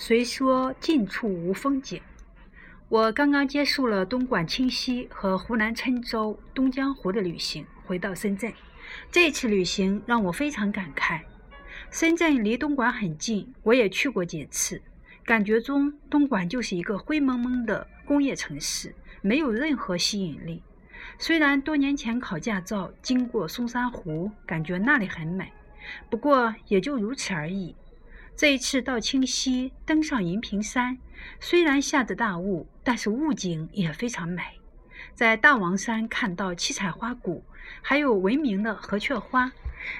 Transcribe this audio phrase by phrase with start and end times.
[0.00, 2.00] 虽说近处无风景，
[2.88, 8.50] 我刚刚结束了东莞清溪和湖南郴州东江湖的旅行，回到深圳。
[9.10, 11.22] 这次旅行让我非常感慨。
[11.90, 14.80] 深圳离东莞很近，我也去过几次，
[15.24, 20.62] 感觉中东莞就是一个灰蒙蒙的工业城市，没有任何吸引力。
[21.18, 25.52] 虽然多年前考驾照经过松山湖，感觉那里很美，
[26.08, 27.74] 不过也就如此而已。
[28.38, 30.96] 这一次到清溪登上银屏山，
[31.40, 34.40] 虽然下着大雾，但是雾景也非常美。
[35.12, 37.44] 在大王山看到七彩花谷，
[37.82, 39.50] 还有闻名的禾雀花，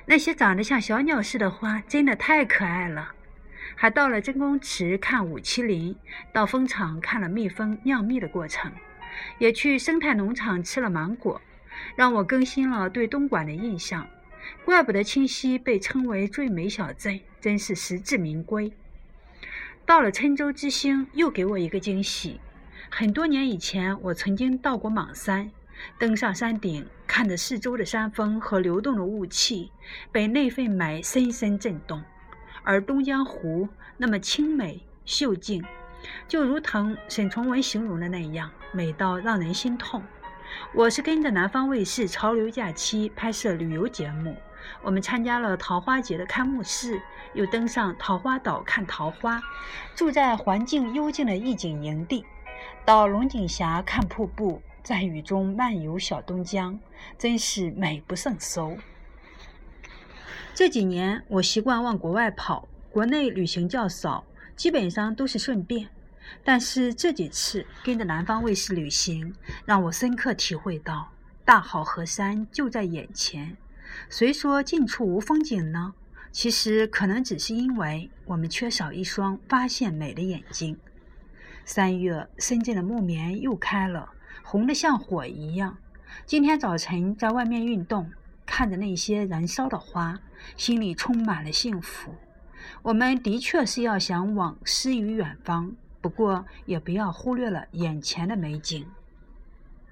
[0.06, 3.10] 那些长得像小鸟似的花真的太可爱了。
[3.74, 5.96] 还到了真宫池看五麒麟，
[6.32, 8.70] 到蜂场看了蜜蜂酿蜜的过程，
[9.38, 11.40] 也去生态农场吃了芒果，
[11.96, 14.06] 让我更新了对东莞的印象。
[14.64, 18.72] 怪不得清溪被称为最美小镇，真是实至名归。
[19.86, 22.40] 到了郴州之星，又给我一个惊喜。
[22.90, 25.50] 很多年以前，我曾经到过莽山，
[25.98, 29.70] 登上山顶，看着四周的山峰和流动的雾气，
[30.12, 32.02] 被那份美深深震动。
[32.62, 35.64] 而东江湖那么清美秀静，
[36.26, 40.02] 就如同沈从文形容的那样，美到让人心痛。
[40.74, 44.36] 我是跟着南方卫视《潮流假期》拍摄旅游节目，
[44.82, 47.00] 我们参加了桃花节的开幕式，
[47.32, 49.40] 又登上桃花岛看桃花，
[49.94, 52.24] 住在环境幽静的意境营地，
[52.84, 56.78] 到龙井峡看瀑布，在雨中漫游小东江，
[57.16, 58.76] 真是美不胜收。
[60.54, 64.24] 这几年我习惯往国外跑，国内旅行较少，
[64.56, 65.88] 基本上都是顺便。
[66.44, 69.34] 但是这几次跟着南方卫视旅行，
[69.64, 71.10] 让我深刻体会到
[71.44, 73.56] 大好河山就在眼前。
[74.08, 75.94] 谁说近处无风景呢，
[76.30, 80.78] 其实可能只是因为我们缺少一双发现美的眼睛。
[81.64, 84.10] 三月，深圳的木棉又开了，
[84.42, 85.76] 红得像火一样。
[86.24, 88.10] 今天早晨在外面运动，
[88.46, 90.18] 看着那些燃烧的花，
[90.56, 92.14] 心里充满了幸福。
[92.82, 95.74] 我们的确是要想往诗与远方。
[96.08, 98.86] 不过，也不要忽略了眼前的美景。